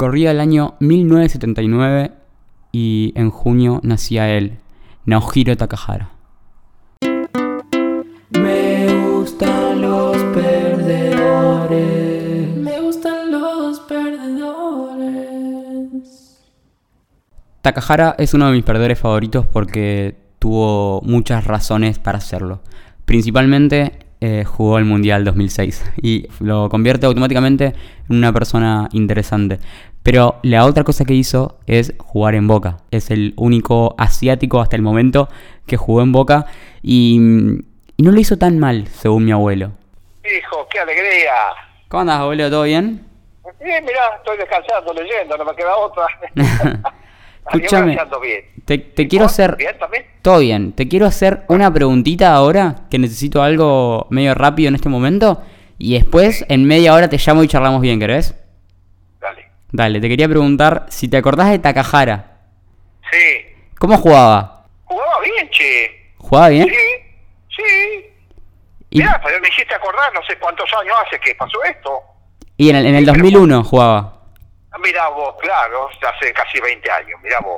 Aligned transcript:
Corría 0.00 0.30
el 0.30 0.40
año 0.40 0.76
1979 0.80 2.12
y 2.72 3.12
en 3.16 3.28
junio 3.28 3.80
nacía 3.82 4.34
él, 4.34 4.56
Naohiro 5.04 5.54
Takahara. 5.58 6.12
Me 8.30 8.86
gustan 9.10 9.82
los 9.82 10.16
perdedores. 10.32 11.76
Me 12.56 12.80
gustan 12.80 13.30
los 13.30 13.80
perdedores. 13.80 15.20
Takahara 17.60 18.14
es 18.16 18.32
uno 18.32 18.46
de 18.46 18.52
mis 18.52 18.64
perdedores 18.64 18.98
favoritos 18.98 19.46
porque 19.46 20.16
tuvo 20.38 21.02
muchas 21.02 21.44
razones 21.44 21.98
para 21.98 22.16
hacerlo. 22.16 22.62
Principalmente 23.04 24.06
eh, 24.22 24.44
jugó 24.44 24.76
el 24.76 24.84
Mundial 24.84 25.24
2006 25.24 25.82
y 26.02 26.26
lo 26.40 26.68
convierte 26.68 27.06
automáticamente 27.06 27.74
en 28.10 28.16
una 28.16 28.34
persona 28.34 28.86
interesante. 28.92 29.60
Pero 30.02 30.36
la 30.42 30.64
otra 30.64 30.84
cosa 30.84 31.04
que 31.04 31.14
hizo 31.14 31.58
es 31.66 31.94
jugar 31.98 32.34
en 32.34 32.46
Boca. 32.46 32.78
Es 32.90 33.10
el 33.10 33.34
único 33.36 33.94
asiático 33.98 34.60
hasta 34.60 34.76
el 34.76 34.82
momento 34.82 35.28
que 35.66 35.76
jugó 35.76 36.02
en 36.02 36.12
Boca 36.12 36.46
y, 36.82 37.16
y 37.96 38.02
no 38.02 38.10
lo 38.10 38.18
hizo 38.18 38.38
tan 38.38 38.58
mal, 38.58 38.88
según 38.88 39.24
mi 39.26 39.32
abuelo. 39.32 39.72
Hijo, 40.24 40.66
qué 40.70 40.80
alegría. 40.80 41.32
¿Cómo 41.88 42.02
andas, 42.02 42.20
abuelo? 42.20 42.48
¿Todo 42.50 42.62
bien? 42.62 43.04
Bien, 43.62 43.84
mirá, 43.84 44.00
estoy 44.16 44.38
descansando, 44.38 44.94
leyendo, 44.94 45.36
no 45.36 45.44
me 45.44 45.54
queda 45.54 45.76
otra. 45.76 46.06
Escúchame, 47.52 47.98
te, 48.64 48.78
te 48.78 49.02
¿Y 49.02 49.08
quiero 49.08 49.24
vos? 49.24 49.32
hacer... 49.32 49.56
¿Bien 49.56 49.76
también? 49.78 50.04
Todo 50.22 50.38
bien, 50.38 50.72
te 50.72 50.88
quiero 50.88 51.06
hacer 51.06 51.42
una 51.48 51.72
preguntita 51.72 52.32
ahora, 52.32 52.76
que 52.90 52.98
necesito 52.98 53.42
algo 53.42 54.06
medio 54.10 54.34
rápido 54.34 54.68
en 54.68 54.76
este 54.76 54.88
momento, 54.88 55.42
y 55.78 55.94
después 55.94 56.44
en 56.48 56.64
media 56.64 56.94
hora 56.94 57.08
te 57.08 57.18
llamo 57.18 57.42
y 57.42 57.48
charlamos 57.48 57.80
bien, 57.80 57.98
¿querés? 57.98 58.34
Dale. 59.72 60.00
Te 60.00 60.08
quería 60.08 60.28
preguntar 60.28 60.86
si 60.88 61.08
te 61.08 61.16
acordás 61.16 61.50
de 61.50 61.58
Takahara. 61.58 62.38
Sí. 63.10 63.54
¿Cómo 63.78 63.96
jugaba? 63.96 64.64
Jugaba 64.84 65.20
bien, 65.20 65.48
che. 65.50 66.12
¿Jugaba 66.18 66.48
bien? 66.48 66.68
Sí, 66.68 67.56
sí. 67.56 68.06
Y, 68.90 68.98
Mirá, 68.98 69.20
pero 69.24 69.40
me 69.40 69.48
hiciste 69.48 69.74
acordar, 69.74 70.12
no 70.12 70.20
sé 70.26 70.36
cuántos 70.38 70.68
años 70.80 70.94
hace 71.06 71.18
que 71.20 71.34
pasó 71.36 71.62
esto. 71.64 72.00
y 72.56 72.70
en 72.70 72.76
el, 72.76 72.86
en 72.86 72.94
el 72.96 73.06
2001 73.06 73.62
jugaba. 73.64 74.14
Ah, 74.72 74.78
Mirá 74.82 75.08
vos, 75.08 75.34
claro, 75.40 75.88
hace 75.88 76.32
casi 76.32 76.60
20 76.60 76.90
años, 76.90 77.20
mirá 77.22 77.38
vos. 77.40 77.56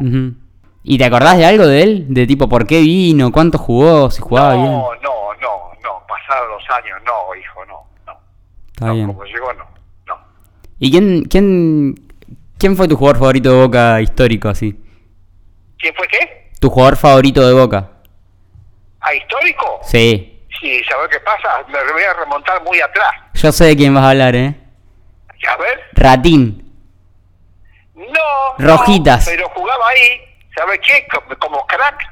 ¿Y 0.85 0.99
te 0.99 1.05
acordás 1.05 1.39
de 1.39 1.47
algo 1.47 1.67
de 1.67 1.83
él? 1.83 2.07
De 2.09 2.27
tipo, 2.27 2.49
¿por 2.49 2.67
qué 2.67 2.81
vino? 2.81 3.31
¿Cuánto 3.33 3.57
jugó? 3.59 4.11
¿Si 4.11 4.21
jugaba 4.21 4.55
bien? 4.55 4.67
no, 4.73 4.95
no, 5.03 5.35
no, 5.41 5.73
no, 5.83 6.07
pasaron 6.07 6.51
los 6.51 6.71
años, 6.71 7.01
no, 7.05 7.35
hijo, 7.35 7.65
no, 7.67 7.87
no. 8.07 8.21
Está 8.73 8.87
no, 8.87 8.95
bien. 8.95 9.07
como 9.07 9.25
llegó, 9.25 9.53
no, 9.55 9.65
no. 9.65 9.72
¿Y 10.85 10.91
quién, 10.91 11.23
quién, 11.27 11.95
quién 12.59 12.77
fue 12.77 12.89
tu 12.89 12.97
jugador 12.97 13.21
favorito 13.21 13.53
de 13.53 13.63
Boca 13.67 14.01
histórico 14.01 14.49
así? 14.49 14.77
¿Quién 15.79 15.95
fue 15.95 16.09
qué? 16.09 16.51
¿Tu 16.59 16.69
jugador 16.69 16.97
favorito 16.97 17.47
de 17.47 17.55
Boca? 17.55 17.89
¿A 18.99 19.15
histórico? 19.15 19.79
Sí. 19.85 20.43
Sí, 20.61 20.83
¿sabes 20.91 21.09
qué 21.09 21.21
pasa? 21.21 21.65
Me 21.69 21.93
voy 21.93 22.03
a 22.03 22.15
remontar 22.15 22.65
muy 22.65 22.81
atrás. 22.81 23.13
Yo 23.35 23.53
sé 23.53 23.67
de 23.67 23.77
quién 23.77 23.95
vas 23.95 24.03
a 24.03 24.11
hablar, 24.11 24.35
¿eh? 24.35 24.57
A 25.49 25.57
ver. 25.57 25.83
Ratín. 25.93 26.69
No. 27.95 28.59
Rojitas. 28.59 29.25
no, 29.25 29.31
pero 29.31 29.49
jugaba 29.51 29.89
ahí, 29.89 30.21
¿sabes 30.57 30.81
qué? 30.85 31.07
Como, 31.39 31.65
crack, 31.65 32.03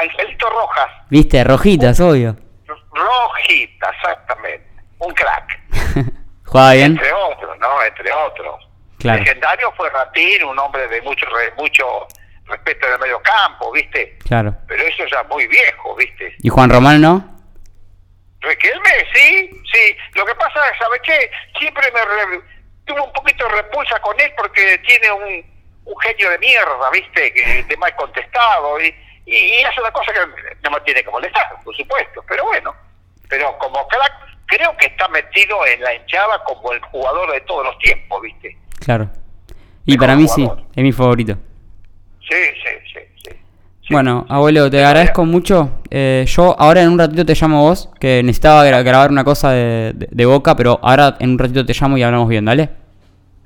Angelito 0.00 0.48
Rojas. 0.48 0.88
Viste, 1.10 1.44
rojitas, 1.44 2.00
obvio. 2.00 2.34
Rojita, 2.66 3.90
exactamente. 3.90 4.66
Un 5.00 5.12
crack. 5.12 5.49
¿Jugaba 6.50 6.72
bien? 6.72 6.92
Entre 6.92 7.12
otros, 7.12 7.58
¿no? 7.58 7.82
Entre 7.84 8.12
otros. 8.12 8.68
Claro. 8.98 9.20
Legendario 9.20 9.72
fue 9.76 9.88
Ratín, 9.90 10.44
un 10.44 10.58
hombre 10.58 10.86
de 10.88 11.00
mucho 11.02 11.24
re- 11.26 11.52
mucho 11.56 12.06
respeto 12.46 12.86
en 12.88 12.92
el 12.94 12.98
medio 12.98 13.22
campo, 13.22 13.70
¿viste? 13.72 14.18
Claro. 14.26 14.54
Pero 14.66 14.82
eso 14.82 15.04
ya 15.06 15.22
muy 15.24 15.46
viejo, 15.46 15.94
¿viste? 15.96 16.34
¿Y 16.42 16.48
Juan 16.48 16.68
Román 16.70 17.00
no? 17.00 17.24
Riquelme, 18.40 18.90
sí, 19.14 19.50
sí. 19.72 19.96
Lo 20.14 20.24
que 20.24 20.34
pasa 20.34 20.60
es, 20.72 20.78
¿sabes 20.78 21.00
qué? 21.04 21.30
Siempre 21.58 21.90
me 21.92 22.00
re- 22.04 22.42
tuve 22.86 23.00
un 23.00 23.12
poquito 23.12 23.44
de 23.46 23.54
repulsa 23.62 24.00
con 24.00 24.18
él 24.20 24.32
porque 24.36 24.78
tiene 24.86 25.12
un, 25.12 25.44
un 25.84 26.00
genio 26.00 26.30
de 26.30 26.38
mierda, 26.38 26.90
¿viste? 26.90 27.32
Que 27.34 27.62
de 27.64 27.76
mal 27.76 27.94
contestado 27.96 28.80
y, 28.80 28.94
y, 29.26 29.36
y 29.36 29.60
es 29.60 29.78
una 29.78 29.92
cosa 29.92 30.12
que 30.12 30.20
no 30.62 30.70
me 30.70 30.80
tiene 30.80 31.04
que 31.04 31.10
molestar, 31.10 31.50
por 31.64 31.76
supuesto. 31.76 32.24
Pero 32.26 32.44
bueno, 32.44 32.74
pero 33.28 33.56
como 33.58 33.86
crack, 33.88 34.12
creo 34.46 34.74
en 35.42 35.80
la 35.82 35.94
hinchada 35.94 36.42
como 36.44 36.72
el 36.72 36.80
jugador 36.80 37.32
de 37.32 37.40
todos 37.42 37.64
los 37.64 37.78
tiempos, 37.78 38.20
¿viste? 38.22 38.56
Claro. 38.78 39.10
Y 39.86 39.92
Mejor 39.92 40.00
para 40.06 40.16
mí 40.16 40.28
sí, 40.28 40.48
es 40.76 40.82
mi 40.82 40.92
favorito. 40.92 41.34
Sí, 42.20 42.36
sí, 42.54 42.70
sí, 42.92 43.00
sí. 43.24 43.30
Sí. 43.82 43.94
Bueno, 43.94 44.24
abuelo, 44.28 44.70
te 44.70 44.84
agradezco 44.84 45.24
mucho. 45.24 45.80
Eh, 45.90 46.24
yo 46.28 46.54
ahora 46.58 46.82
en 46.82 46.90
un 46.90 46.98
ratito 46.98 47.24
te 47.26 47.34
llamo 47.34 47.62
vos, 47.62 47.90
que 47.98 48.22
necesitaba 48.22 48.64
gra- 48.66 48.84
grabar 48.84 49.10
una 49.10 49.24
cosa 49.24 49.50
de, 49.52 49.92
de- 49.94 50.08
de 50.10 50.26
boca, 50.26 50.54
pero 50.54 50.78
ahora 50.82 51.16
en 51.18 51.30
un 51.30 51.38
ratito 51.38 51.64
te 51.66 51.72
llamo 51.74 51.96
y 51.98 52.02
hablamos 52.02 52.28
bien, 52.28 52.44
¿dale? 52.44 52.68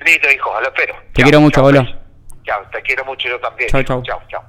Listo, 0.05 0.29
hijo, 0.35 0.51
lo 0.61 0.67
espero. 0.69 0.95
Te 1.15 1.23
quiero 1.23 1.41
mucho, 1.41 1.61
abuelo. 1.61 1.83
pues. 1.85 1.95
Chao, 2.45 2.61
te 2.71 2.83
quiero 2.83 3.05
mucho 3.07 3.29
yo 3.29 3.39
también. 3.41 3.71
Chao, 3.71 3.83
chao. 3.85 4.03
Chao, 4.03 4.21
chao. 4.29 4.43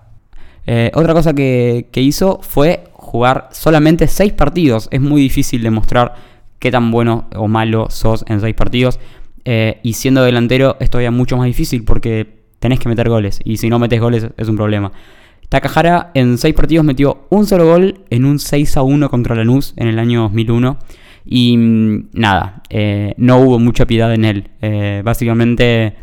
Eh, 0.68 0.92
otra 0.96 1.14
cosa 1.14 1.34
que, 1.34 1.88
que 1.94 2.02
hizo 2.02 2.40
fue 2.42 2.86
jugar 2.94 3.48
solamente 3.52 4.08
seis 4.08 4.34
partidos. 4.34 4.90
Es 4.92 5.00
muy 5.00 5.22
difícil 5.22 5.64
demostrar 5.64 6.16
qué 6.60 6.72
tan 6.72 6.92
bueno 6.92 7.28
o 7.36 7.48
malo 7.48 7.88
sos 7.90 8.26
en 8.28 8.42
seis 8.42 8.56
partidos. 8.56 9.00
Eh, 9.48 9.80
y 9.84 9.94
siendo 9.94 10.24
delantero 10.24 10.76
es 10.80 10.90
todavía 10.90 11.12
mucho 11.12 11.38
más 11.38 11.46
difícil 11.46 11.84
porque 11.84 12.40
tenés 12.60 12.80
que 12.80 12.90
meter 12.90 13.10
goles. 13.10 13.40
Y 13.44 13.58
si 13.58 13.70
no 13.70 13.80
metes 13.80 14.02
goles 14.02 14.28
es 14.38 14.50
un 14.50 14.56
problema. 14.56 14.92
Takahara 15.50 16.12
en 16.16 16.38
seis 16.38 16.56
partidos 16.56 16.84
metió 16.84 17.28
un 17.30 17.46
solo 17.46 17.68
gol 17.68 18.00
en 18.10 18.26
un 18.26 18.40
6 18.40 18.78
a 18.78 18.82
1 18.82 19.10
contra 19.10 19.36
Lanús 19.36 19.74
en 19.78 19.88
el 19.88 20.00
año 20.00 20.24
2001. 20.24 20.78
Y 21.28 21.58
mm, 21.58 22.10
nada, 22.14 22.64
eh, 22.70 23.14
no 23.18 23.40
hubo 23.40 23.60
mucha 23.60 23.86
piedad 23.86 24.14
en 24.14 24.26
él. 24.26 24.50
Eh, 24.62 25.02
básicamente 25.06 25.96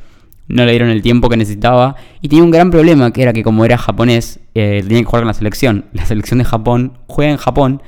no 0.49 0.65
le 0.65 0.71
dieron 0.71 0.91
el 0.91 1.03
tiempo 1.03 1.29
que 1.29 1.37
necesitaba. 1.37 1.97
Y 2.21 2.29
tenía 2.29 2.45
un 2.45 2.51
gran 2.53 2.71
problema, 2.71 3.13
que 3.13 3.23
era 3.23 3.33
que 3.33 3.43
como 3.43 3.65
era 3.65 3.79
japonés, 3.79 4.39
tenía 4.53 5.01
que 5.01 5.05
jugar 5.05 5.23
con 5.23 5.29
la 5.29 5.35
selección. 5.35 5.87
La 5.93 6.07
selección 6.07 6.39
de 6.39 6.45
Japón 6.45 6.99
juega 7.09 7.33
en 7.33 7.39
Japón. 7.39 7.83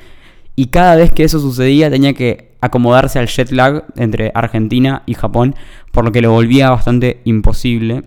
Y 0.57 0.67
cada 0.67 0.97
vez 0.97 1.11
que 1.11 1.25
eso 1.25 1.41
sucedía 1.41 1.91
tenía 1.91 2.15
que 2.15 2.55
acomodarse 2.61 3.19
al 3.19 3.27
jet 3.27 3.51
lag 3.51 3.85
entre 3.97 4.31
Argentina 4.35 5.03
y 5.07 5.15
Japón, 5.15 5.55
por 5.93 6.05
lo 6.05 6.13
que 6.13 6.23
lo 6.23 6.33
volvía 6.33 6.71
bastante 6.71 7.21
imposible. 7.25 8.03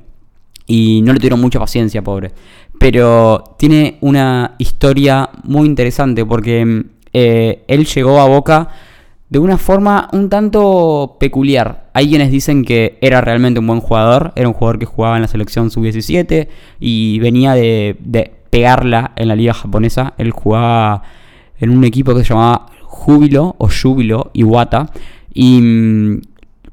Y 0.66 1.02
no 1.04 1.14
le 1.14 1.20
tuvieron 1.20 1.40
mucha 1.40 1.60
paciencia, 1.60 2.04
pobre. 2.04 2.32
Pero 2.80 3.56
tiene 3.58 3.98
una 4.02 4.56
historia 4.58 5.30
muy 5.44 5.66
interesante 5.66 6.26
porque 6.26 6.86
eh, 7.14 7.64
él 7.68 7.86
llegó 7.86 8.20
a 8.20 8.28
Boca 8.28 8.70
de 9.30 9.40
una 9.40 9.58
forma 9.58 10.10
un 10.14 10.30
tanto 10.30 11.18
peculiar. 11.20 11.90
Hay 11.94 12.10
quienes 12.10 12.32
dicen 12.32 12.64
que 12.64 12.98
era 13.02 13.22
realmente 13.22 13.60
un 13.60 13.68
buen 13.68 13.82
jugador, 13.82 14.34
era 14.36 14.48
un 14.48 14.54
jugador 14.54 14.80
que 14.80 14.86
jugaba 14.86 15.16
en 15.16 15.24
la 15.24 15.28
selección 15.28 15.70
sub-17 15.70 16.48
y 16.80 17.20
venía 17.20 17.54
de, 17.54 17.98
de 18.00 18.32
pegarla 18.50 19.12
en 19.16 19.28
la 19.28 19.36
liga 19.36 19.54
japonesa. 19.54 20.14
Él 20.18 20.32
jugaba 20.32 21.04
en 21.60 21.70
un 21.70 21.84
equipo 21.84 22.14
que 22.14 22.24
se 22.24 22.34
llamaba 22.34 22.68
Júbilo 22.84 23.56
o 23.58 23.70
Júbilo 23.70 24.32
Iwata. 24.34 24.90
Y 25.34 25.62
mm, 25.62 26.22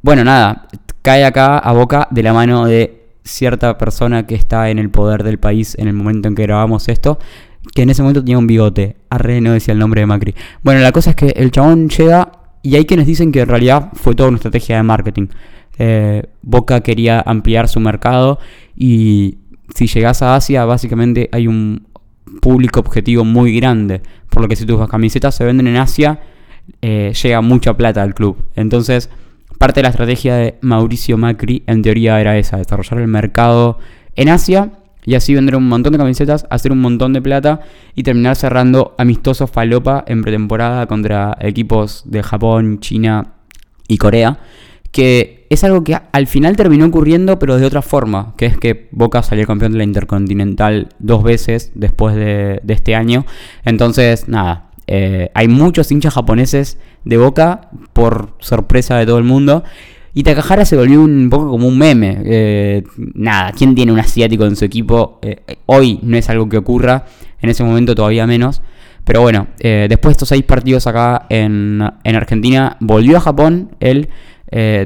bueno, 0.02 0.24
nada, 0.24 0.68
cae 1.02 1.24
acá 1.24 1.58
a 1.58 1.72
boca 1.72 2.08
de 2.10 2.22
la 2.22 2.32
mano 2.32 2.66
de 2.66 3.04
cierta 3.24 3.78
persona 3.78 4.26
que 4.26 4.34
está 4.34 4.70
en 4.70 4.78
el 4.78 4.90
poder 4.90 5.22
del 5.22 5.38
país 5.38 5.76
en 5.78 5.88
el 5.88 5.94
momento 5.94 6.28
en 6.28 6.34
que 6.34 6.42
grabamos 6.42 6.88
esto, 6.88 7.18
que 7.74 7.82
en 7.82 7.90
ese 7.90 8.02
momento 8.02 8.22
tenía 8.22 8.38
un 8.38 8.46
bigote. 8.46 8.96
Arre 9.10 9.40
no 9.40 9.52
decía 9.52 9.72
el 9.72 9.78
nombre 9.78 10.02
de 10.02 10.06
Macri. 10.06 10.34
Bueno, 10.62 10.80
la 10.80 10.92
cosa 10.92 11.10
es 11.10 11.16
que 11.16 11.28
el 11.28 11.50
chabón 11.50 11.88
llega 11.88 12.32
y 12.62 12.76
hay 12.76 12.84
quienes 12.84 13.06
dicen 13.06 13.32
que 13.32 13.40
en 13.40 13.48
realidad 13.48 13.90
fue 13.94 14.14
toda 14.14 14.28
una 14.28 14.36
estrategia 14.36 14.76
de 14.76 14.82
marketing. 14.82 15.26
Eh, 15.78 16.22
Boca 16.42 16.80
quería 16.80 17.20
ampliar 17.20 17.68
su 17.68 17.80
mercado 17.80 18.38
y 18.76 19.38
si 19.74 19.86
llegas 19.86 20.22
a 20.22 20.36
Asia, 20.36 20.64
básicamente 20.64 21.28
hay 21.32 21.48
un 21.48 21.86
público 22.40 22.80
objetivo 22.80 23.24
muy 23.24 23.54
grande. 23.56 24.02
Por 24.34 24.42
lo 24.42 24.48
que 24.48 24.56
si 24.56 24.66
tus 24.66 24.88
camisetas 24.88 25.36
se 25.36 25.44
venden 25.44 25.68
en 25.68 25.76
Asia, 25.76 26.18
eh, 26.82 27.12
llega 27.22 27.40
mucha 27.40 27.74
plata 27.76 28.02
al 28.02 28.14
club. 28.14 28.36
Entonces, 28.56 29.08
parte 29.58 29.78
de 29.78 29.84
la 29.84 29.90
estrategia 29.90 30.34
de 30.34 30.58
Mauricio 30.60 31.16
Macri, 31.16 31.62
en 31.68 31.82
teoría, 31.82 32.20
era 32.20 32.36
esa: 32.36 32.56
desarrollar 32.56 32.98
el 32.98 33.06
mercado 33.06 33.78
en 34.16 34.28
Asia 34.28 34.72
y 35.04 35.14
así 35.14 35.34
vender 35.34 35.54
un 35.54 35.68
montón 35.68 35.92
de 35.92 35.98
camisetas, 35.98 36.46
hacer 36.50 36.72
un 36.72 36.80
montón 36.80 37.12
de 37.12 37.22
plata 37.22 37.60
y 37.94 38.02
terminar 38.02 38.34
cerrando 38.34 38.96
amistosos 38.98 39.48
falopa 39.48 40.02
en 40.08 40.22
pretemporada 40.22 40.86
contra 40.86 41.36
equipos 41.38 42.02
de 42.04 42.24
Japón, 42.24 42.80
China 42.80 43.34
y 43.86 43.98
Corea. 43.98 44.38
Que 44.90 45.43
es 45.54 45.64
algo 45.64 45.82
que 45.84 45.96
al 46.12 46.26
final 46.26 46.56
terminó 46.56 46.86
ocurriendo, 46.86 47.38
pero 47.38 47.56
de 47.56 47.66
otra 47.66 47.82
forma, 47.82 48.34
que 48.36 48.46
es 48.46 48.58
que 48.58 48.88
Boca 48.92 49.22
salió 49.22 49.46
campeón 49.46 49.72
de 49.72 49.78
la 49.78 49.84
Intercontinental 49.84 50.88
dos 50.98 51.22
veces 51.22 51.72
después 51.74 52.14
de, 52.14 52.60
este 52.68 52.94
año. 52.94 53.24
Entonces, 53.64 54.28
nada, 54.28 54.70
eh, 54.86 55.30
hay 55.34 55.48
muchos 55.48 55.90
hinchas 55.90 56.14
japoneses 56.14 56.78
de 57.04 57.16
Boca 57.16 57.70
por 57.92 58.34
sorpresa 58.40 58.96
de 58.96 59.06
todo 59.06 59.18
el 59.18 59.24
mundo. 59.24 59.64
Y 60.12 60.22
Takahara 60.22 60.64
se 60.64 60.76
volvió 60.76 61.02
un 61.02 61.28
poco 61.30 61.48
como 61.48 61.66
un 61.66 61.78
meme. 61.78 62.18
Eh, 62.24 62.84
nada, 63.14 63.52
¿quién 63.52 63.74
tiene 63.74 63.92
un 63.92 63.98
asiático 63.98 64.44
en 64.44 64.56
su 64.56 64.64
equipo? 64.64 65.18
Eh, 65.22 65.40
hoy 65.66 65.98
no 66.02 66.16
es 66.16 66.28
algo 66.30 66.48
que 66.48 66.56
ocurra, 66.56 67.06
en 67.40 67.50
ese 67.50 67.64
momento 67.64 67.94
todavía 67.94 68.26
menos. 68.26 68.62
Pero 69.04 69.20
bueno, 69.20 69.48
después 69.58 70.10
de 70.10 70.12
estos 70.12 70.30
seis 70.30 70.44
partidos 70.44 70.86
acá 70.86 71.26
en, 71.28 71.82
Argentina, 71.82 72.78
volvió 72.80 73.18
a 73.18 73.20
Japón. 73.20 73.76
Él 73.78 74.08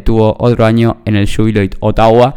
tuvo 0.05 0.37
otro 0.39 0.65
año 0.65 0.99
en 1.05 1.17
el 1.17 1.29
Jubiloid 1.29 1.73
Ottawa. 1.81 2.35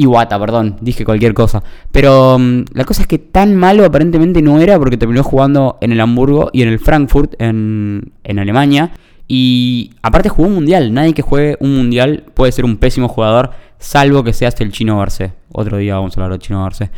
Iwata, 0.00 0.38
perdón, 0.38 0.76
dije 0.80 1.04
cualquier 1.04 1.34
cosa. 1.34 1.62
Pero 1.90 2.38
mm, 2.38 2.66
la 2.72 2.84
cosa 2.84 3.02
es 3.02 3.08
que 3.08 3.18
tan 3.18 3.56
malo 3.56 3.84
aparentemente 3.84 4.40
no 4.42 4.60
era 4.60 4.78
porque 4.78 4.96
terminó 4.96 5.24
jugando 5.24 5.76
en 5.80 5.90
el 5.90 6.00
Hamburgo 6.00 6.50
y 6.52 6.62
en 6.62 6.68
el 6.68 6.78
Frankfurt 6.78 7.34
en, 7.40 8.12
en 8.22 8.38
Alemania. 8.38 8.92
Y 9.26 9.90
aparte 10.00 10.28
jugó 10.28 10.48
un 10.48 10.54
mundial. 10.54 10.94
Nadie 10.94 11.14
que 11.14 11.22
juegue 11.22 11.56
un 11.60 11.76
mundial 11.76 12.24
puede 12.32 12.52
ser 12.52 12.64
un 12.64 12.76
pésimo 12.76 13.08
jugador, 13.08 13.50
salvo 13.78 14.22
que 14.22 14.32
seas 14.32 14.58
el 14.60 14.70
chino 14.70 14.98
Garcés. 14.98 15.32
Otro 15.52 15.78
día 15.78 15.96
vamos 15.96 16.16
a 16.16 16.20
hablar 16.20 16.38
del 16.38 16.46
chino 16.46 16.62
Garcés. 16.62 16.90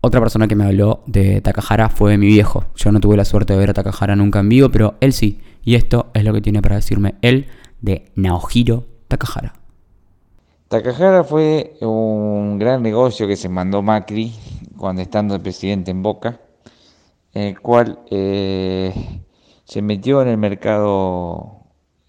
Otra 0.00 0.20
persona 0.20 0.48
que 0.48 0.56
me 0.56 0.64
habló 0.64 1.02
de 1.06 1.42
Takahara 1.42 1.90
fue 1.90 2.16
mi 2.16 2.26
viejo. 2.26 2.64
Yo 2.74 2.90
no 2.90 3.00
tuve 3.00 3.16
la 3.16 3.24
suerte 3.24 3.52
de 3.52 3.58
ver 3.58 3.70
a 3.70 3.74
Takahara 3.74 4.16
nunca 4.16 4.40
en 4.40 4.48
vivo, 4.48 4.70
pero 4.70 4.94
él 5.00 5.12
sí. 5.12 5.40
Y 5.62 5.76
esto 5.76 6.10
es 6.14 6.24
lo 6.24 6.32
que 6.32 6.40
tiene 6.40 6.60
para 6.60 6.76
decirme 6.76 7.14
él 7.22 7.46
de 7.84 8.10
Naohiro 8.14 8.86
Takahara. 9.08 9.52
Takahara 10.68 11.22
fue 11.22 11.76
un 11.82 12.58
gran 12.58 12.82
negocio 12.82 13.28
que 13.28 13.36
se 13.36 13.50
mandó 13.50 13.82
Macri 13.82 14.32
cuando 14.78 15.02
estando 15.02 15.34
el 15.34 15.42
presidente 15.42 15.90
en 15.90 16.02
Boca, 16.02 16.40
el 17.34 17.60
cual 17.60 17.98
eh, 18.10 18.92
se 19.64 19.82
metió 19.82 20.22
en 20.22 20.28
el 20.28 20.38
mercado 20.38 21.58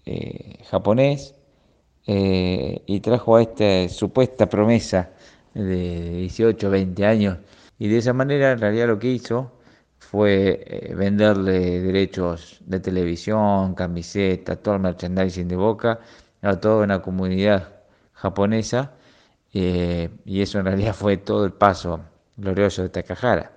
eh, 0.06 0.60
japonés 0.70 1.34
eh, 2.06 2.82
y 2.86 3.00
trajo 3.00 3.36
a 3.36 3.42
esta 3.42 3.88
supuesta 3.90 4.48
promesa 4.48 5.10
de 5.52 6.20
18, 6.20 6.70
20 6.70 7.04
años. 7.04 7.38
Y 7.78 7.88
de 7.88 7.98
esa 7.98 8.14
manera, 8.14 8.52
en 8.52 8.60
realidad, 8.60 8.86
lo 8.86 8.98
que 8.98 9.08
hizo 9.08 9.52
fue 10.10 10.64
eh, 10.66 10.94
venderle 10.94 11.80
derechos 11.80 12.60
de 12.66 12.80
televisión, 12.80 13.74
camiseta, 13.74 14.56
todo 14.56 14.74
el 14.76 14.80
merchandising 14.80 15.48
de 15.48 15.56
Boca 15.56 16.00
a 16.42 16.56
toda 16.60 16.84
una 16.84 17.02
comunidad 17.02 17.80
japonesa. 18.12 18.92
y 19.52 20.40
eso 20.42 20.58
en 20.58 20.66
realidad 20.66 20.94
fue 20.94 21.16
todo 21.18 21.44
el 21.46 21.52
paso 21.52 22.00
glorioso 22.36 22.82
de 22.82 22.90
Takahara. 22.90 23.52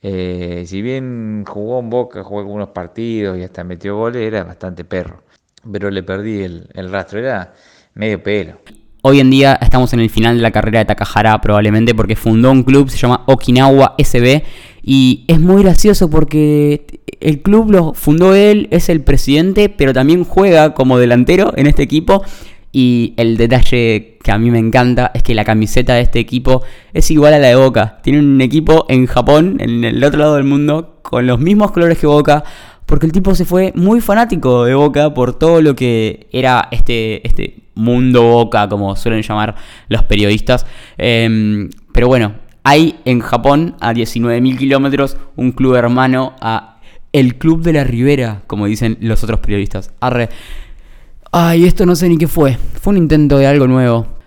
Eh, 0.00 0.64
si 0.66 0.80
bien 0.82 1.44
jugó 1.46 1.80
en 1.80 1.90
Boca, 1.90 2.22
jugó 2.22 2.40
algunos 2.40 2.68
partidos 2.70 3.38
y 3.38 3.42
hasta 3.42 3.64
metió 3.64 3.96
goles, 3.96 4.22
era 4.22 4.44
bastante 4.44 4.84
perro. 4.84 5.22
Pero 5.70 5.90
le 5.90 6.02
perdí 6.02 6.42
el, 6.42 6.90
rastro, 6.90 7.18
era 7.18 7.54
medio 7.94 8.22
pelo. 8.22 8.60
Hoy 9.00 9.20
en 9.20 9.30
día 9.30 9.56
estamos 9.62 9.92
en 9.92 10.00
el 10.00 10.10
final 10.10 10.36
de 10.36 10.42
la 10.42 10.50
carrera 10.50 10.80
de 10.80 10.86
Takahara 10.86 11.40
probablemente 11.40 11.94
porque 11.94 12.16
fundó 12.16 12.50
un 12.50 12.64
club, 12.64 12.90
se 12.90 12.98
llama 12.98 13.22
Okinawa 13.26 13.94
SB 13.96 14.42
y 14.82 15.24
es 15.28 15.38
muy 15.38 15.62
gracioso 15.62 16.10
porque 16.10 17.00
el 17.20 17.40
club 17.40 17.70
lo 17.70 17.94
fundó 17.94 18.34
él, 18.34 18.66
es 18.72 18.88
el 18.88 19.02
presidente, 19.02 19.68
pero 19.68 19.92
también 19.92 20.24
juega 20.24 20.74
como 20.74 20.98
delantero 20.98 21.52
en 21.56 21.68
este 21.68 21.84
equipo 21.84 22.24
y 22.72 23.14
el 23.16 23.36
detalle 23.36 24.18
que 24.22 24.32
a 24.32 24.38
mí 24.38 24.50
me 24.50 24.58
encanta 24.58 25.12
es 25.14 25.22
que 25.22 25.34
la 25.34 25.44
camiseta 25.44 25.94
de 25.94 26.02
este 26.02 26.18
equipo 26.18 26.62
es 26.92 27.10
igual 27.12 27.34
a 27.34 27.38
la 27.38 27.48
de 27.48 27.54
Boca. 27.54 27.98
Tiene 28.02 28.18
un 28.18 28.40
equipo 28.40 28.84
en 28.88 29.06
Japón, 29.06 29.58
en 29.60 29.84
el 29.84 30.02
otro 30.02 30.18
lado 30.18 30.34
del 30.34 30.44
mundo, 30.44 30.98
con 31.02 31.26
los 31.26 31.38
mismos 31.38 31.70
colores 31.70 31.98
que 31.98 32.06
Boca. 32.06 32.44
Porque 32.88 33.04
el 33.04 33.12
tipo 33.12 33.34
se 33.34 33.44
fue 33.44 33.70
muy 33.76 34.00
fanático 34.00 34.64
de 34.64 34.74
Boca 34.74 35.12
por 35.12 35.38
todo 35.38 35.60
lo 35.60 35.76
que 35.76 36.26
era 36.32 36.68
este, 36.70 37.26
este 37.28 37.58
mundo 37.74 38.22
Boca, 38.22 38.66
como 38.66 38.96
suelen 38.96 39.20
llamar 39.20 39.56
los 39.90 40.04
periodistas. 40.04 40.64
Em, 40.96 41.68
pero 41.92 42.08
bueno, 42.08 42.32
hay 42.64 42.98
en 43.04 43.20
Japón, 43.20 43.76
a 43.80 43.92
19.000 43.92 44.56
kilómetros, 44.56 45.18
un 45.36 45.52
club 45.52 45.74
hermano 45.74 46.34
a 46.40 46.78
el 47.12 47.36
Club 47.36 47.62
de 47.62 47.74
la 47.74 47.84
Ribera, 47.84 48.40
como 48.46 48.64
dicen 48.64 48.96
los 49.02 49.22
otros 49.22 49.40
periodistas. 49.40 49.92
Arre. 50.00 50.30
Ay, 51.30 51.66
esto 51.66 51.84
no 51.84 51.94
sé 51.94 52.08
ni 52.08 52.16
qué 52.16 52.26
fue. 52.26 52.56
Fue 52.80 52.92
un 52.92 52.96
intento 52.96 53.36
de 53.36 53.46
algo 53.46 53.66
nuevo. 53.66 54.17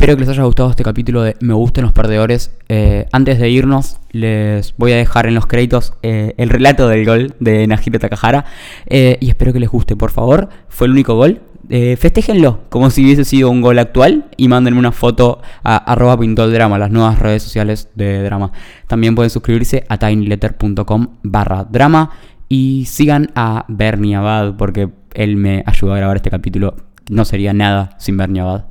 Espero 0.00 0.16
que 0.16 0.20
les 0.20 0.30
haya 0.30 0.44
gustado 0.44 0.70
este 0.70 0.82
capítulo 0.82 1.20
de 1.20 1.36
Me 1.40 1.52
gustan 1.52 1.84
los 1.84 1.92
perdedores. 1.92 2.56
Eh, 2.70 3.06
antes 3.12 3.38
de 3.38 3.50
irnos, 3.50 3.98
les 4.12 4.74
voy 4.78 4.92
a 4.92 4.96
dejar 4.96 5.26
en 5.26 5.34
los 5.34 5.44
créditos 5.44 5.92
eh, 6.02 6.32
el 6.38 6.48
relato 6.48 6.88
del 6.88 7.04
gol 7.04 7.34
de 7.38 7.66
Najiro 7.66 7.98
Takahara. 7.98 8.46
Eh, 8.86 9.18
y 9.20 9.28
espero 9.28 9.52
que 9.52 9.60
les 9.60 9.68
guste, 9.68 9.96
por 9.96 10.10
favor. 10.10 10.48
Fue 10.70 10.86
el 10.86 10.94
único 10.94 11.16
gol. 11.16 11.42
festéjenlo 11.68 12.60
como 12.70 12.88
si 12.88 13.04
hubiese 13.04 13.26
sido 13.26 13.50
un 13.50 13.60
gol 13.60 13.78
actual 13.78 14.24
y 14.38 14.48
mándenme 14.48 14.78
una 14.78 14.90
foto 14.90 15.42
a 15.62 15.76
arroba 15.76 16.16
drama, 16.16 16.78
las 16.78 16.90
nuevas 16.90 17.18
redes 17.18 17.42
sociales 17.42 17.90
de 17.94 18.22
drama. 18.22 18.52
También 18.86 19.14
pueden 19.14 19.28
suscribirse 19.28 19.84
a 19.90 19.98
tinyletter.com 19.98 21.08
barra 21.24 21.64
drama 21.64 22.12
y 22.48 22.86
sigan 22.86 23.30
a 23.34 23.66
Bernie 23.68 24.16
Abad 24.16 24.56
porque 24.56 24.88
él 25.12 25.36
me 25.36 25.62
ayudó 25.66 25.92
a 25.92 25.98
grabar 25.98 26.16
este 26.16 26.30
capítulo. 26.30 26.74
No 27.10 27.26
sería 27.26 27.52
nada 27.52 27.90
sin 27.98 28.16
Bernie 28.16 28.40
Abad. 28.40 28.69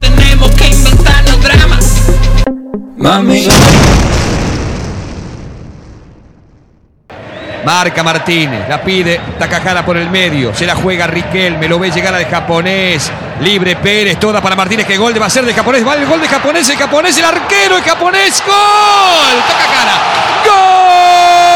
Tenemos 0.00 0.50
que 0.56 0.68
inventar 0.68 1.24
los 1.28 1.42
dramas. 1.42 2.02
Mami. 2.96 3.48
Marca 7.64 8.02
Martínez, 8.02 8.68
la 8.68 8.82
pide 8.82 9.20
Takahara 9.38 9.84
por 9.84 9.96
el 9.96 10.10
medio, 10.10 10.54
se 10.54 10.66
la 10.66 10.74
juega 10.74 11.06
Riquelme, 11.06 11.68
lo 11.68 11.78
ve 11.78 11.90
llegar 11.90 12.14
al 12.14 12.24
japonés, 12.24 13.12
libre 13.40 13.76
Pérez, 13.76 14.18
toda 14.18 14.40
para 14.40 14.56
Martínez, 14.56 14.86
que 14.86 14.96
gol 14.96 15.20
va 15.20 15.26
a 15.26 15.30
ser 15.30 15.44
de 15.44 15.52
japonés, 15.52 15.86
va 15.86 15.94
el 15.94 16.06
gol 16.06 16.20
de 16.20 16.28
japonés, 16.28 16.68
el 16.70 16.76
japonés, 16.78 17.18
el 17.18 17.24
arquero, 17.26 17.76
el 17.76 17.82
japonés, 17.82 18.42
gol, 18.46 19.42
Takahara, 19.46 19.94
gol. 20.46 21.49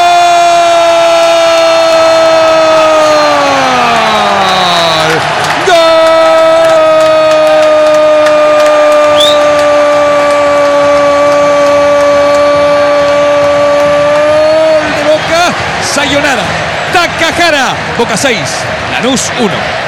Boca 17.96 18.16
6. 18.16 18.66
Lanús 18.90 19.30
1. 19.38 19.83